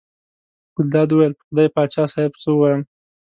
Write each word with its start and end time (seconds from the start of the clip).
ګلداد 0.75 1.09
وویل: 1.11 1.33
په 1.37 1.43
خدای 1.47 1.67
پاچا 1.75 2.03
صاحب 2.13 2.33
څه 2.41 2.49
ووایم. 2.51 2.81